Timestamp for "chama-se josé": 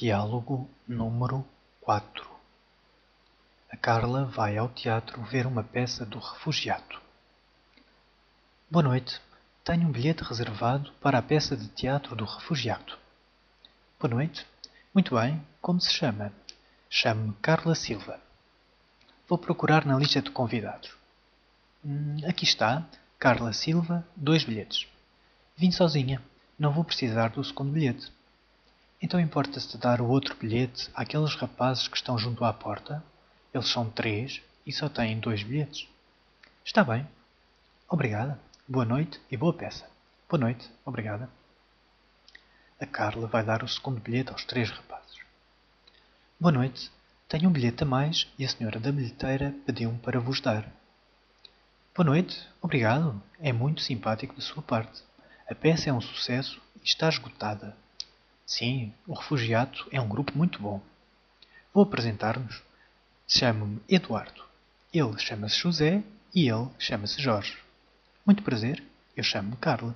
65.20-66.02